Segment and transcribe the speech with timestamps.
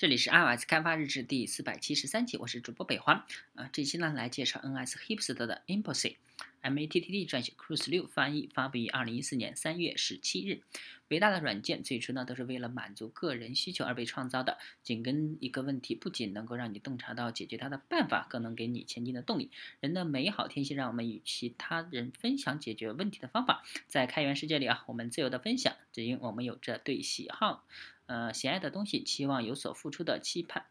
[0.00, 3.22] 这里是 iOS 开发日志第四百七十三期，我是主播北环。
[3.54, 6.16] 啊，这期呢来介绍 NSHipsters 的 Impossi
[6.62, 10.62] MATTD 撰写，Cruise 六翻译，发布于二零一四年三月十七日。
[11.08, 14.58] 伟大的软件最初呢都是为了满足个人需求而被创造的。
[14.82, 19.50] 紧跟一个问题，不仅能够让你洞察到解决它的办法，更能给你前进的动力。
[19.80, 23.64] 人的美好天性让我们与其他人分享解决问题的方法。
[23.88, 27.64] 在开源世界里啊，我们自由的分享，只因我们有着对喜好。
[28.06, 30.66] 呃，喜爱的东西，期望有所付出的期盼，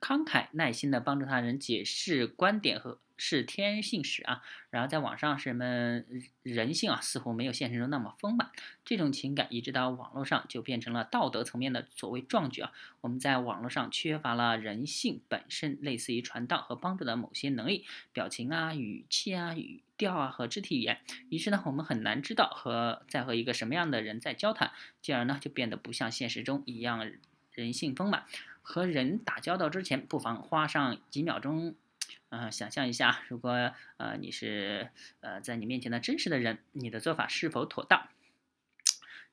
[0.00, 4.42] 慷慨耐心的帮助他人解释观点和是天性使啊。
[4.70, 6.04] 然而，在网上，人们
[6.42, 8.50] 人性啊，似乎没有现实中那么丰满。
[8.84, 12.72] 这种情感移植到网络上，就变成了道德层面的所谓壮举啊。
[13.00, 19.82] 我们在网络上缺乏了人性本身，类似于传道和帮助的某些能力，表情啊、语气啊、语。
[19.98, 20.98] 调啊和肢体语言，
[21.28, 27.08] 于是呢，我们很难知道和在和一个什么样的人在交谈，进而呢就变得不像现实中一样
[27.52, 28.24] 人性丰满。
[28.62, 31.76] 和人打交道之前，不妨花上几秒钟，
[32.32, 34.88] 呃，想象一下，如果呃你是
[35.20, 38.08] 呃在你面前的真实的人，你的做法是否妥当？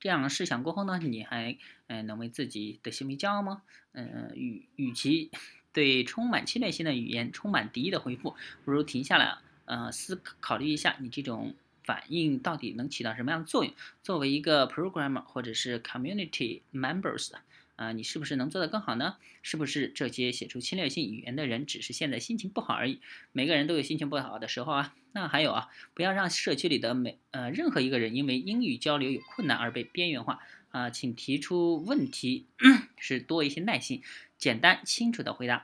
[0.01, 3.61] 这样试想过后呢，你还嗯能为自己的行为骄傲吗？
[3.93, 5.31] 嗯，与与其
[5.71, 9.37] 对充满侵略性的语言充满敌意的回复，不如停下来。
[9.63, 13.73] 呃，思考虑一下，你这种反应到底能起到什么样的作用？
[14.03, 17.31] 作为一个 programmer 或者是 community members，
[17.79, 19.15] 啊，你是不是能做得更好呢？
[19.41, 22.99] 是不是这些写出侵略性语言的人只是现在心情不好而已？
[23.31, 24.93] 每个人都有心情不好的时候啊。
[25.13, 30.39] 那还有啊，不要让社区里的每呃任何一个人因为英语交流有困难而被边缘化
[30.71, 30.89] 啊。
[30.89, 32.47] 请提出问题
[32.99, 34.03] 是多一些耐心，
[34.37, 35.63] 简单清楚的回答，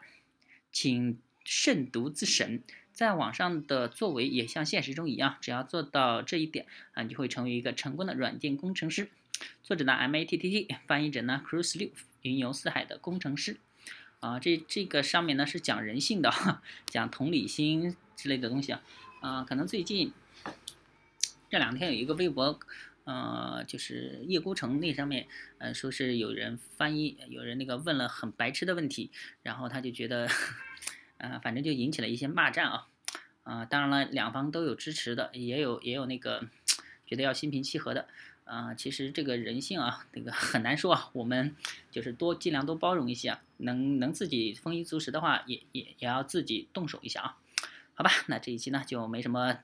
[0.71, 2.63] 请慎独自审。
[2.95, 9.09] 在网上的作为也像现实中一样，只要做到这一点啊，你就会成为一个成功的软件工程师。
[9.61, 11.89] 作者呢，M A T T T，翻译者呢，Cruise 六，
[12.21, 13.57] 云游四海的工程师。
[14.21, 16.31] 啊，这这个上面呢是讲人性的，
[16.87, 18.81] 讲同理心之类的东西啊。
[19.19, 20.13] 啊，可能最近
[21.49, 22.57] 这两天有一个微博，
[23.03, 29.11] 呃，就是叶孤城那上面，呃，说是有人翻译，有人那个问了很白痴的问题，
[29.43, 30.29] 然后他就觉得。
[31.17, 32.87] 啊，反正就引起了一些骂战啊，
[33.43, 36.47] 啊，当然了，两方都有支持的，也有也有那个
[37.05, 38.07] 觉得要心平气和的，
[38.43, 41.55] 啊，其实这个人性啊，这个很难说啊，我们
[41.91, 47.37] 就是多尽量多包容一些啊，能能自己丰衣足食的话，也也也要自己动手一下啊，
[47.93, 49.59] 好吧，那这一期呢就没什么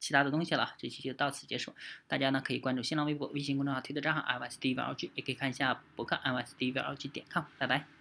[0.00, 1.74] 其他的东西了，这期就到此结束，
[2.06, 7.08] 大家呢可以关注新浪微博、微信公众号、推特账号 i y s d v l g 也可以看一下博客 i y s d v l g
[7.08, 7.97] 点 com，拜拜。